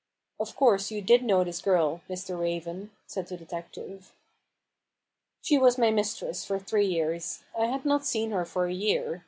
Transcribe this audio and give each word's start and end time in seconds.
"Of 0.39 0.55
course 0.55 0.89
you 0.89 0.99
did 1.03 1.23
know 1.23 1.43
this 1.43 1.61
girl, 1.61 2.01
Mr. 2.09 2.35
Raven," 2.39 2.89
said 3.05 3.27
the 3.27 3.37
detective." 3.37 4.15
She 5.43 5.59
was 5.59 5.77
my 5.77 5.91
mistress 5.91 6.43
for 6.43 6.57
three 6.57 6.87
years. 6.87 7.43
I 7.55 7.67
had 7.67 7.85
not 7.85 8.07
seen 8.07 8.31
her 8.31 8.43
for 8.43 8.65
a 8.65 8.73
year. 8.73 9.19